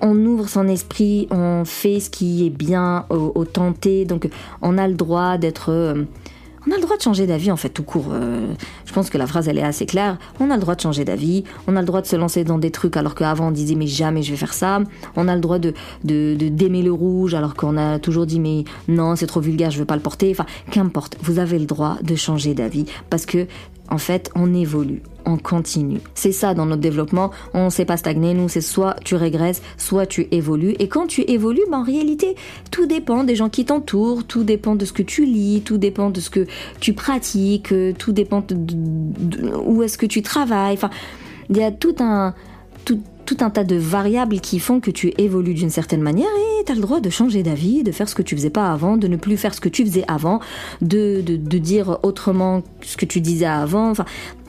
on 0.00 0.16
ouvre 0.26 0.48
son 0.48 0.66
esprit, 0.68 1.28
on 1.30 1.64
fait 1.64 2.00
ce 2.00 2.10
qui 2.10 2.46
est 2.46 2.50
bien 2.50 3.06
au, 3.10 3.44
tenté. 3.44 4.04
Donc, 4.04 4.28
on 4.60 4.76
a 4.76 4.88
le 4.88 4.94
droit 4.94 5.38
d'être. 5.38 5.70
Euh, 5.70 6.04
on 6.66 6.70
a 6.70 6.76
le 6.76 6.82
droit 6.82 6.96
de 6.96 7.02
changer 7.02 7.26
d'avis 7.26 7.50
en 7.50 7.56
fait 7.56 7.70
tout 7.70 7.82
court. 7.82 8.10
Euh, 8.12 8.54
je 8.84 8.92
pense 8.92 9.10
que 9.10 9.18
la 9.18 9.26
phrase 9.26 9.48
elle 9.48 9.58
est 9.58 9.64
assez 9.64 9.84
claire. 9.84 10.18
On 10.38 10.48
a 10.50 10.54
le 10.54 10.60
droit 10.60 10.76
de 10.76 10.80
changer 10.80 11.04
d'avis. 11.04 11.42
On 11.66 11.74
a 11.74 11.80
le 11.80 11.86
droit 11.86 12.00
de 12.00 12.06
se 12.06 12.14
lancer 12.14 12.44
dans 12.44 12.58
des 12.58 12.70
trucs 12.70 12.96
alors 12.96 13.16
qu'avant 13.16 13.48
on 13.48 13.50
disait 13.50 13.74
mais 13.74 13.88
jamais 13.88 14.22
je 14.22 14.30
vais 14.30 14.36
faire 14.36 14.54
ça. 14.54 14.80
On 15.16 15.26
a 15.26 15.34
le 15.34 15.40
droit 15.40 15.58
de 15.58 15.74
de 16.04 16.36
d'aimer 16.36 16.82
le 16.82 16.92
rouge 16.92 17.34
alors 17.34 17.54
qu'on 17.54 17.76
a 17.76 17.98
toujours 17.98 18.26
dit 18.26 18.38
mais 18.38 18.62
non 18.86 19.16
c'est 19.16 19.26
trop 19.26 19.40
vulgaire 19.40 19.72
je 19.72 19.78
veux 19.80 19.84
pas 19.84 19.96
le 19.96 20.02
porter. 20.02 20.30
Enfin 20.30 20.46
qu'importe. 20.70 21.16
Vous 21.22 21.40
avez 21.40 21.58
le 21.58 21.66
droit 21.66 21.96
de 22.00 22.14
changer 22.14 22.54
d'avis 22.54 22.86
parce 23.10 23.26
que 23.26 23.48
En 23.92 23.98
fait, 23.98 24.30
on 24.34 24.54
évolue 24.54 25.02
on 25.24 25.36
continue. 25.36 26.00
C'est 26.14 26.32
ça 26.32 26.54
dans 26.54 26.66
notre 26.66 26.80
développement, 26.80 27.30
on 27.54 27.66
ne 27.66 27.70
sait 27.70 27.84
pas 27.84 27.96
stagner, 27.96 28.34
nous 28.34 28.48
c'est 28.48 28.60
soit 28.60 28.96
tu 29.04 29.14
régresses, 29.14 29.62
soit 29.76 30.06
tu 30.06 30.26
évolues. 30.30 30.74
Et 30.78 30.88
quand 30.88 31.06
tu 31.06 31.20
évolues, 31.22 31.62
ben, 31.70 31.78
en 31.78 31.82
réalité, 31.84 32.34
tout 32.70 32.86
dépend 32.86 33.22
des 33.24 33.36
gens 33.36 33.48
qui 33.48 33.64
t'entourent, 33.64 34.24
tout 34.24 34.42
dépend 34.42 34.74
de 34.74 34.84
ce 34.84 34.92
que 34.92 35.02
tu 35.02 35.24
lis, 35.24 35.62
tout 35.64 35.78
dépend 35.78 36.10
de 36.10 36.20
ce 36.20 36.30
que 36.30 36.46
tu 36.80 36.92
pratiques, 36.92 37.72
tout 37.98 38.12
dépend 38.12 38.44
de, 38.48 39.54
où 39.64 39.82
est-ce 39.82 39.98
que 39.98 40.06
tu 40.06 40.22
travailles. 40.22 40.74
Enfin, 40.74 40.90
il 41.50 41.56
y 41.56 41.62
a 41.62 41.70
tout 41.70 41.94
un, 42.00 42.34
tout, 42.84 43.00
un 43.40 43.50
tas 43.50 43.64
de 43.64 43.76
variables 43.76 44.40
qui 44.40 44.58
font 44.58 44.80
que 44.80 44.90
tu 44.90 45.12
évolues 45.18 45.54
d'une 45.54 45.70
certaine 45.70 46.02
manière 46.02 46.28
et 46.60 46.64
tu 46.64 46.72
as 46.72 46.74
le 46.74 46.80
droit 46.80 47.00
de 47.00 47.10
changer 47.10 47.42
d'avis, 47.42 47.82
de 47.82 47.92
faire 47.92 48.08
ce 48.08 48.14
que 48.14 48.22
tu 48.22 48.36
faisais 48.36 48.50
pas 48.50 48.70
avant, 48.70 48.96
de 48.96 49.08
ne 49.08 49.16
plus 49.16 49.36
faire 49.36 49.54
ce 49.54 49.60
que 49.60 49.68
tu 49.68 49.84
faisais 49.84 50.04
avant, 50.08 50.40
de, 50.80 51.20
de, 51.20 51.58
dire 51.58 51.98
autrement 52.02 52.62
ce 52.82 52.96
que 52.96 53.06
tu 53.06 53.20
disais 53.20 53.46
avant. 53.46 53.90
Enfin, 53.90 54.04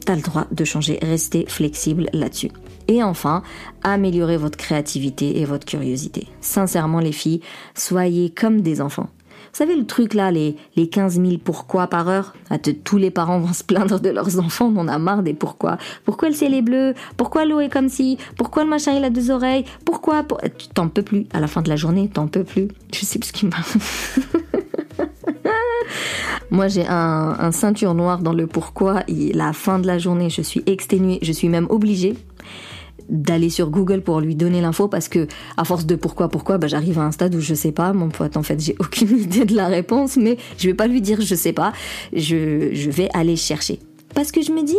tu 0.05 0.11
as 0.11 0.15
le 0.15 0.21
droit 0.21 0.47
de 0.51 0.63
changer, 0.65 0.99
restez 1.01 1.45
flexible 1.47 2.09
là-dessus. 2.13 2.51
Et 2.87 3.01
enfin, 3.01 3.43
améliorer 3.83 4.37
votre 4.37 4.57
créativité 4.57 5.39
et 5.39 5.45
votre 5.45 5.65
curiosité. 5.65 6.27
Sincèrement 6.41 6.99
les 6.99 7.13
filles, 7.13 7.41
soyez 7.75 8.29
comme 8.29 8.61
des 8.61 8.81
enfants. 8.81 9.09
Vous 9.53 9.59
savez 9.59 9.75
le 9.75 9.85
truc 9.85 10.15
là, 10.15 10.31
les, 10.31 10.55
les 10.75 10.89
15 10.89 11.21
000 11.21 11.37
pourquoi 11.37 11.85
par 11.85 12.09
heure? 12.09 12.33
Ah, 12.49 12.57
Tous 12.57 12.97
les 12.97 13.11
parents 13.11 13.39
vont 13.39 13.53
se 13.53 13.63
plaindre 13.63 13.99
de 13.99 14.09
leurs 14.09 14.39
enfants, 14.39 14.73
on 14.75 14.79
en 14.79 14.87
a 14.87 14.97
marre 14.97 15.21
des 15.21 15.35
pourquoi. 15.35 15.77
Pourquoi 16.05 16.29
le 16.29 16.33
ciel 16.33 16.55
est 16.55 16.63
bleu? 16.63 16.95
Pourquoi 17.17 17.45
l'eau 17.45 17.59
est 17.59 17.69
comme 17.69 17.87
si 17.87 18.17
Pourquoi 18.35 18.63
le 18.63 18.71
machin 18.71 18.93
il 18.93 19.03
a 19.03 19.11
deux 19.11 19.29
oreilles? 19.29 19.63
Pourquoi 19.85 20.23
pour... 20.23 20.41
Tu 20.57 20.69
t'en 20.69 20.87
peux 20.87 21.03
plus. 21.03 21.27
À 21.33 21.39
la 21.39 21.45
fin 21.45 21.61
de 21.61 21.69
la 21.69 21.75
journée, 21.75 22.09
t'en 22.09 22.25
peux 22.25 22.43
plus. 22.43 22.67
Je 22.91 23.05
sais 23.05 23.19
plus 23.19 23.27
ce 23.27 23.33
qui 23.33 23.45
m'a... 23.45 23.57
Moi, 26.49 26.67
j'ai 26.67 26.87
un, 26.87 27.35
un, 27.39 27.51
ceinture 27.51 27.93
noire 27.93 28.23
dans 28.23 28.33
le 28.33 28.47
pourquoi. 28.47 29.03
Et 29.07 29.33
la 29.33 29.53
fin 29.53 29.77
de 29.77 29.85
la 29.85 29.99
journée, 29.99 30.31
je 30.31 30.41
suis 30.41 30.63
exténuée. 30.65 31.19
Je 31.21 31.31
suis 31.31 31.49
même 31.49 31.67
obligée 31.69 32.15
d'aller 33.09 33.49
sur 33.49 33.69
Google 33.69 34.01
pour 34.01 34.19
lui 34.19 34.35
donner 34.35 34.61
l'info 34.61 34.87
parce 34.87 35.07
que 35.07 35.27
à 35.57 35.63
force 35.63 35.85
de 35.85 35.95
pourquoi 35.95 36.29
pourquoi 36.29 36.57
bah, 36.57 36.67
j'arrive 36.67 36.99
à 36.99 37.03
un 37.03 37.11
stade 37.11 37.35
où 37.35 37.39
je 37.39 37.53
sais 37.53 37.71
pas 37.71 37.93
mon 37.93 38.09
pote 38.09 38.37
en 38.37 38.43
fait 38.43 38.59
j'ai 38.59 38.75
aucune 38.79 39.17
idée 39.17 39.45
de 39.45 39.55
la 39.55 39.67
réponse 39.67 40.17
mais 40.17 40.37
je 40.57 40.67
vais 40.67 40.73
pas 40.73 40.87
lui 40.87 41.01
dire 41.01 41.21
je 41.21 41.35
sais 41.35 41.53
pas 41.53 41.73
je, 42.13 42.69
je 42.73 42.89
vais 42.89 43.09
aller 43.13 43.35
chercher 43.35 43.79
parce 44.15 44.31
que 44.31 44.41
je 44.41 44.51
me 44.51 44.63
dis 44.63 44.77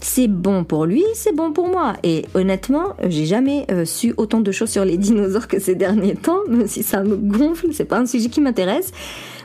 c'est 0.00 0.28
bon 0.28 0.64
pour 0.64 0.86
lui, 0.86 1.04
c'est 1.14 1.34
bon 1.34 1.52
pour 1.52 1.68
moi. 1.68 1.94
Et 2.04 2.24
honnêtement, 2.34 2.94
j'ai 3.08 3.26
jamais 3.26 3.66
euh, 3.70 3.84
su 3.84 4.14
autant 4.16 4.40
de 4.40 4.52
choses 4.52 4.70
sur 4.70 4.84
les 4.84 4.96
dinosaures 4.96 5.48
que 5.48 5.58
ces 5.58 5.74
derniers 5.74 6.14
temps, 6.14 6.40
même 6.48 6.66
si 6.66 6.82
ça 6.82 7.02
me 7.02 7.16
gonfle, 7.16 7.68
c'est 7.72 7.84
pas 7.84 7.98
un 7.98 8.06
sujet 8.06 8.28
qui 8.28 8.40
m'intéresse. 8.40 8.92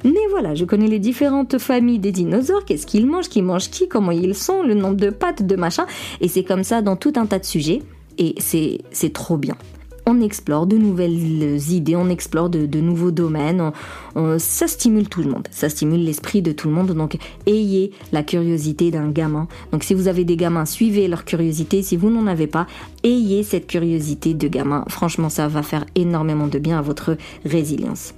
Mais 0.04 0.20
voilà, 0.30 0.54
je 0.54 0.66
connais 0.66 0.88
les 0.88 1.00
différentes 1.00 1.58
familles 1.58 2.00
des 2.00 2.12
dinosaures, 2.12 2.66
qu'est-ce 2.66 2.86
qu'ils 2.86 3.08
mangent, 3.08 3.30
qui 3.30 3.42
mangent 3.42 3.70
qui, 3.70 3.88
comment 3.88 4.12
ils 4.12 4.36
sont, 4.36 4.62
le 4.62 4.74
nombre 4.74 4.98
de 4.98 5.10
pattes, 5.10 5.46
de 5.46 5.56
machin. 5.56 5.86
Et 6.22 6.28
c'est 6.28 6.44
comme 6.44 6.64
ça 6.64 6.82
dans 6.82 6.98
tout 6.98 7.14
un 7.16 7.26
tas 7.26 7.40
de 7.40 7.46
sujets. 7.46 7.82
Et 8.18 8.36
c'est 8.40 9.14
trop 9.14 9.38
bien 9.38 9.56
on 10.06 10.22
explore 10.22 10.68
de 10.68 10.78
nouvelles 10.78 11.72
idées, 11.72 11.96
on 11.96 12.10
explore 12.10 12.50
de, 12.50 12.80
nouveaux 12.80 13.12
domaines, 13.12 13.72
ça 14.38 14.68
stimule 14.68 15.08
tout 15.08 15.24
le 15.24 15.30
monde, 15.30 15.48
ça 15.52 15.70
stimule 15.70 16.04
l'esprit 16.04 16.42
de 16.42 16.52
tout 16.52 16.68
le 16.68 16.74
monde, 16.74 16.92
donc 16.92 17.18
ayez 17.46 17.92
la 18.12 18.24
curiosité 18.24 18.92
d'un 18.92 19.10
gamin. 19.10 19.48
Donc 19.72 19.84
si 19.84 19.94
vous 19.94 20.08
avez 20.08 20.26
des 20.26 20.36
gamins, 20.36 20.66
suivez 20.66 21.08
leur 21.08 21.26
curiosité, 21.26 21.82
si 21.82 21.96
vous 21.96 22.10
n'en 22.10 22.28
avez 22.28 22.48
pas, 22.48 22.68
ayez 23.04 23.44
cette 23.44 23.68
curiosité 23.68 24.34
de 24.34 24.48
gamin, 24.48 24.84
franchement 24.90 25.30
ça 25.30 25.48
va 25.48 25.64
faire 25.64 25.86
énormément 25.96 26.48
de 26.48 26.60
bien 26.60 26.80
à 26.80 26.82
votre 26.82 27.18
résilience. 27.46 28.14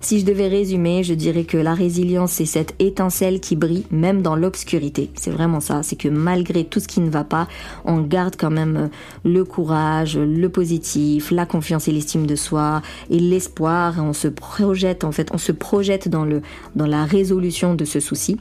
Si 0.00 0.20
je 0.20 0.24
devais 0.24 0.46
résumer, 0.46 1.02
je 1.02 1.12
dirais 1.12 1.44
que 1.44 1.56
la 1.56 1.74
résilience, 1.74 2.32
c'est 2.32 2.46
cette 2.46 2.74
étincelle 2.78 3.40
qui 3.40 3.56
brille 3.56 3.84
même 3.90 4.22
dans 4.22 4.36
l'obscurité. 4.36 5.10
C'est 5.14 5.32
vraiment 5.32 5.60
ça. 5.60 5.82
C'est 5.82 5.96
que 5.96 6.08
malgré 6.08 6.64
tout 6.64 6.78
ce 6.78 6.86
qui 6.86 7.00
ne 7.00 7.10
va 7.10 7.24
pas, 7.24 7.48
on 7.84 8.00
garde 8.00 8.36
quand 8.38 8.50
même 8.50 8.76
euh, 8.76 8.88
le 9.24 9.44
courage, 9.44 10.16
le 10.16 10.48
positif, 10.48 11.32
la 11.32 11.46
confiance 11.46 11.88
et 11.88 11.92
l'estime 11.92 12.26
de 12.26 12.36
soi 12.36 12.80
et 13.10 13.18
l'espoir. 13.18 13.94
On 13.98 14.12
se 14.12 14.28
projette, 14.28 15.02
en 15.02 15.10
fait, 15.10 15.30
on 15.32 15.38
se 15.38 15.52
projette 15.52 16.08
dans 16.08 16.24
le, 16.24 16.42
dans 16.76 16.86
la 16.86 17.04
résolution 17.04 17.74
de 17.74 17.84
ce 17.84 17.98
souci. 17.98 18.38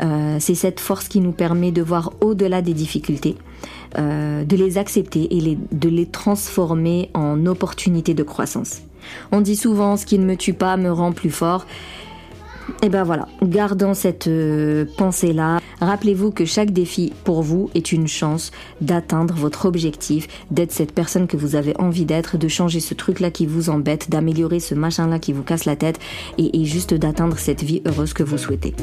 Euh, 0.00 0.38
c'est 0.40 0.54
cette 0.54 0.80
force 0.80 1.08
qui 1.08 1.20
nous 1.20 1.32
permet 1.32 1.70
de 1.70 1.82
voir 1.82 2.12
au-delà 2.20 2.62
des 2.62 2.74
difficultés, 2.74 3.36
euh, 3.98 4.44
de 4.44 4.56
les 4.56 4.78
accepter 4.78 5.36
et 5.36 5.58
de 5.72 5.88
les 5.88 6.06
transformer 6.06 7.10
en 7.14 7.46
opportunités 7.46 8.14
de 8.14 8.22
croissance. 8.22 8.82
On 9.32 9.40
dit 9.40 9.56
souvent 9.56 9.96
ce 9.96 10.06
qui 10.06 10.18
ne 10.18 10.24
me 10.24 10.36
tue 10.36 10.54
pas 10.54 10.76
me 10.76 10.90
rend 10.90 11.12
plus 11.12 11.30
fort. 11.30 11.66
Et 12.82 12.88
ben 12.88 13.04
voilà, 13.04 13.28
gardons 13.42 13.92
cette 13.92 14.26
euh, 14.26 14.86
pensée-là. 14.96 15.60
Rappelez-vous 15.80 16.30
que 16.30 16.46
chaque 16.46 16.70
défi 16.70 17.12
pour 17.24 17.42
vous 17.42 17.68
est 17.74 17.92
une 17.92 18.08
chance 18.08 18.52
d'atteindre 18.80 19.34
votre 19.34 19.66
objectif, 19.66 20.28
d'être 20.50 20.72
cette 20.72 20.92
personne 20.92 21.26
que 21.26 21.36
vous 21.36 21.56
avez 21.56 21.78
envie 21.78 22.06
d'être, 22.06 22.38
de 22.38 22.48
changer 22.48 22.80
ce 22.80 22.94
truc-là 22.94 23.30
qui 23.30 23.44
vous 23.44 23.68
embête, 23.68 24.08
d'améliorer 24.08 24.60
ce 24.60 24.74
machin-là 24.74 25.18
qui 25.18 25.34
vous 25.34 25.42
casse 25.42 25.66
la 25.66 25.76
tête 25.76 25.98
et 26.38 26.64
juste 26.64 26.94
d'atteindre 26.94 27.36
cette 27.38 27.62
vie 27.62 27.82
heureuse 27.84 28.14
que 28.14 28.22
vous 28.22 28.38
souhaitez. 28.38 28.74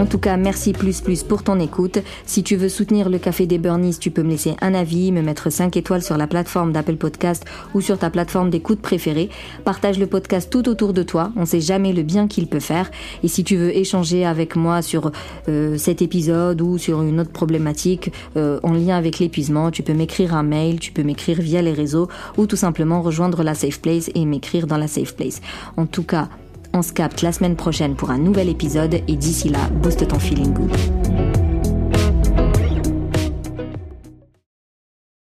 En 0.00 0.06
tout 0.06 0.16
cas, 0.16 0.38
merci 0.38 0.72
plus 0.72 1.02
plus 1.02 1.22
pour 1.22 1.42
ton 1.42 1.60
écoute. 1.60 1.98
Si 2.24 2.42
tu 2.42 2.56
veux 2.56 2.70
soutenir 2.70 3.10
le 3.10 3.18
Café 3.18 3.44
des 3.44 3.58
Burnies, 3.58 3.98
tu 4.00 4.10
peux 4.10 4.22
me 4.22 4.30
laisser 4.30 4.54
un 4.62 4.72
avis, 4.72 5.12
me 5.12 5.20
mettre 5.20 5.50
5 5.50 5.76
étoiles 5.76 6.02
sur 6.02 6.16
la 6.16 6.26
plateforme 6.26 6.72
d'Apple 6.72 6.96
Podcast 6.96 7.44
ou 7.74 7.82
sur 7.82 7.98
ta 7.98 8.08
plateforme 8.08 8.48
d'écoute 8.48 8.80
préférée. 8.80 9.28
Partage 9.62 9.98
le 9.98 10.06
podcast 10.06 10.48
tout 10.50 10.70
autour 10.70 10.94
de 10.94 11.02
toi. 11.02 11.32
On 11.36 11.44
sait 11.44 11.60
jamais 11.60 11.92
le 11.92 12.02
bien 12.02 12.28
qu'il 12.28 12.46
peut 12.46 12.60
faire. 12.60 12.90
Et 13.22 13.28
si 13.28 13.44
tu 13.44 13.56
veux 13.56 13.76
échanger 13.76 14.24
avec 14.24 14.56
moi 14.56 14.80
sur 14.80 15.12
euh, 15.50 15.76
cet 15.76 16.00
épisode 16.00 16.62
ou 16.62 16.78
sur 16.78 17.02
une 17.02 17.20
autre 17.20 17.32
problématique 17.32 18.10
euh, 18.38 18.58
en 18.62 18.72
lien 18.72 18.96
avec 18.96 19.18
l'épuisement, 19.18 19.70
tu 19.70 19.82
peux 19.82 19.92
m'écrire 19.92 20.34
un 20.34 20.42
mail, 20.42 20.80
tu 20.80 20.92
peux 20.92 21.02
m'écrire 21.02 21.42
via 21.42 21.60
les 21.60 21.74
réseaux 21.74 22.08
ou 22.38 22.46
tout 22.46 22.56
simplement 22.56 23.02
rejoindre 23.02 23.42
la 23.42 23.52
Safe 23.52 23.82
Place 23.82 24.10
et 24.14 24.24
m'écrire 24.24 24.66
dans 24.66 24.78
la 24.78 24.88
Safe 24.88 25.14
Place. 25.14 25.42
En 25.76 25.84
tout 25.84 26.04
cas, 26.04 26.30
on 26.72 26.82
se 26.82 26.92
capte 26.92 27.22
la 27.22 27.32
semaine 27.32 27.56
prochaine 27.56 27.96
pour 27.96 28.10
un 28.10 28.18
nouvel 28.18 28.48
épisode 28.48 28.94
et 28.94 29.16
d'ici 29.16 29.48
là, 29.48 29.68
booste 29.82 30.06
ton 30.06 30.18
feeling 30.18 30.52
good. 30.52 31.39